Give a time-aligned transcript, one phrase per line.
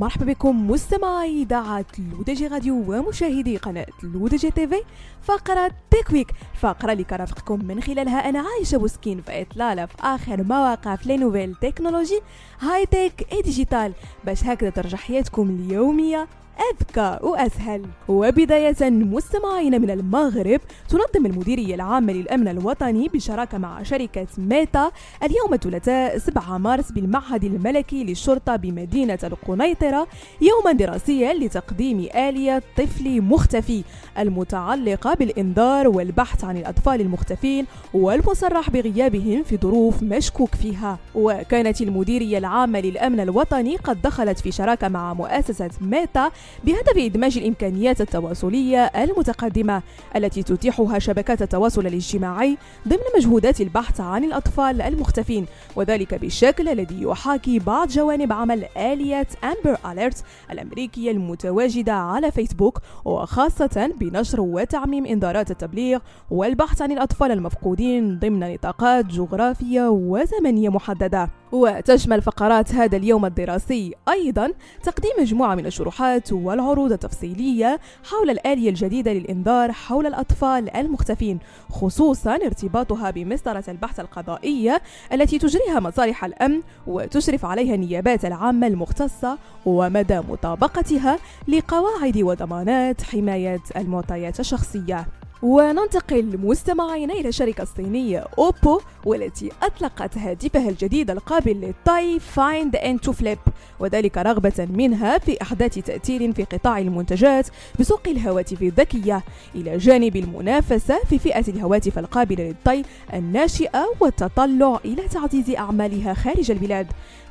[0.00, 4.82] مرحبا بكم مستمعي إذاعة لودجي راديو ومشاهدي قناة لودجي تي في
[5.22, 10.42] فقره Tech Week فقرة اللي كرافقكم من خلالها أنا عايشة بوسكين في إطلالة في آخر
[10.42, 12.20] ما وقع في les nouvelles technologies
[12.60, 13.92] high-tech et digital
[14.24, 16.28] باش هكذا ترجع حياتكم اليومية
[16.58, 17.82] أذكى وأسهل.
[18.08, 24.90] وبداية مستمعين من المغرب تنظم المديرية العامة للأمن الوطني بشراكة مع شركة ميتا.
[25.22, 30.06] اليوم الثلاثاء 7 مارس بالمعهد الملكي للشرطة بمدينة القنيطرة.
[30.40, 33.84] يوما دراسيا لتقديم آلية طفل مختفي
[34.18, 40.98] المتعلقة بالإنذار والبحث عن الأطفال المختفين والمصرح بغيابهم في ظروف مشكوك فيها.
[41.14, 46.30] وكانت المديرية العامة للأمن الوطني قد دخلت في شراكة مع مؤسسة ميتا
[46.64, 49.82] بهدف إدماج الإمكانيات التواصلية المتقدمة
[50.16, 52.56] التي تتيحها شبكات التواصل الاجتماعي
[52.88, 59.78] ضمن مجهودات البحث عن الأطفال المختفين وذلك بالشكل الذي يحاكي بعض جوانب عمل آلية أمبر
[59.92, 65.98] أليرت الأمريكية المتواجدة على فيسبوك وخاصة بنشر وتعميم إنذارات التبليغ
[66.30, 71.30] والبحث عن الأطفال المفقودين ضمن نطاقات جغرافية وزمنية محددة.
[71.52, 79.12] وتشمل فقرات هذا اليوم الدراسي أيضا تقديم مجموعة من الشروحات والعروض التفصيلية حول الآلية الجديدة
[79.12, 81.38] للإنذار حول الأطفال المختفين
[81.70, 84.82] خصوصا ارتباطها بمسطرة البحث القضائية
[85.12, 94.40] التي تجريها مصالح الأمن وتشرف عليها النيابات العامة المختصة ومدى مطابقتها لقواعد وضمانات حماية المعطيات
[94.40, 95.06] الشخصية.
[95.42, 103.38] وننتقل مستمعينا إلى الشركة الصينية أوبو والتي أطلقت هاتفها الجديد القابل للطي Find N2 Flip
[103.80, 107.48] وذلك رغبة منها في إحداث تأثير في قطاع المنتجات
[107.80, 109.22] بسوق الهواتف الذكية
[109.54, 112.82] إلى جانب المنافسة في فئة الهواتف القابلة للطي
[113.14, 116.86] الناشئة والتطلع إلى تعزيز أعمالها خارج البلاد.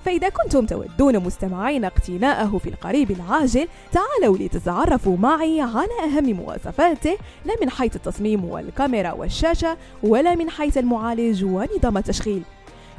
[0.05, 7.53] فإذا كنتم تودون مستمعين اقتناءه في القريب العاجل تعالوا لتتعرفوا معي على أهم مواصفاته لا
[7.61, 12.43] من حيث التصميم والكاميرا والشاشة ولا من حيث المعالج ونظام التشغيل.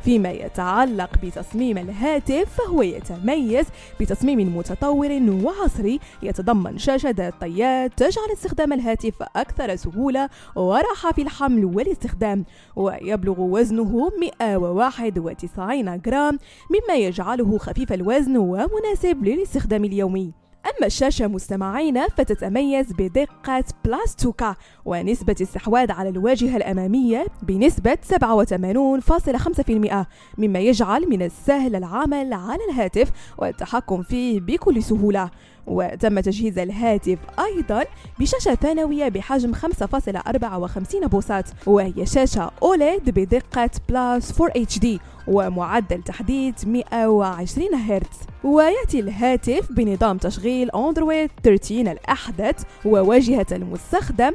[0.04, 3.66] فيما يتعلق بتصميم الهاتف فهو يتميز
[4.00, 11.64] بتصميم متطور وعصري يتضمن شاشة ذات طيات تجعل استخدام الهاتف أكثر سهولة وراحة في الحمل
[11.64, 12.44] والاستخدام
[12.76, 14.10] ويبلغ وزنه
[14.40, 16.38] 191 جرام
[16.70, 20.47] مما يجعله خفيف الوزن ومناسب للاستخدام اليومي.
[20.66, 24.54] أما الشاشة مستمعينا فتتميز بدقة بلاستوكا
[24.84, 30.06] ونسبة استحواذ على الواجهة الأمامية بنسبة 87.5%
[30.38, 35.30] مما يجعل من السهل العمل على الهاتف والتحكم فيه بكل سهولة.
[35.68, 37.84] وتم تجهيز الهاتف أيضا
[38.20, 47.74] بشاشة ثانوية بحجم 5.54 بوصات وهي شاشة OLED بدقة plus 4 HD ومعدل تحديث 120
[47.74, 48.18] هرتز.
[48.44, 54.32] ويأتي الهاتف بنظام تشغيل أندرويد 13 الأحدث وواجهة المستخدم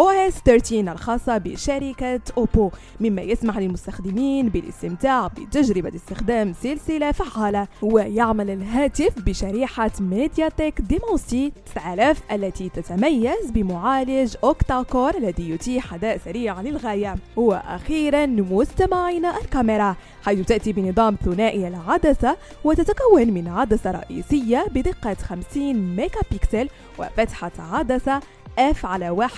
[0.00, 2.70] OS 13 الخاصة بشركة أوبو.
[3.00, 12.22] مما يسمح للمستخدمين بالاستمتاع بتجربة استخدام سلسة فعالة ويعمل الهاتف بشريحة ميديا تك ديمنسيتي 9000
[12.32, 17.16] التي تتميز بمعالج octa core الذي يتيح أداء سريع للغاية.
[17.36, 26.20] وأخيرا مستمعينا الكاميرا حيث تأتي بنظام ثنائي العدسة وتتكون من عدسة رئيسية بدقة 50 ميجا
[26.32, 26.68] بكسل
[26.98, 28.20] وفتحة عدسة
[28.58, 29.28] f على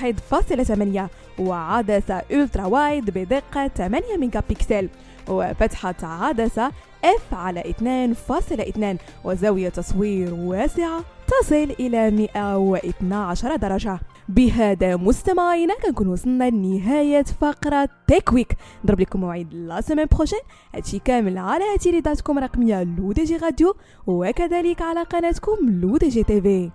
[1.38, 4.88] 1.8 وعدسة ultra wide بدقة 8 ميجا بكسل
[5.28, 6.72] وفتحة عدسة
[7.04, 7.62] f على
[8.96, 14.00] 2.2 وزاوية تصوير واسعة تصل إلى 112 درجة.
[14.28, 20.38] بهذا مستمعينا كنكون وصلنا لنهاية فقرة تيك نضرب لكم موعد la semaine prochaine.
[20.74, 23.76] هادشي كامل على تيليراديوكم الرقمية لو دي جي راديو
[24.06, 26.70] وكذلك على قناتكم لو دي جي تي في.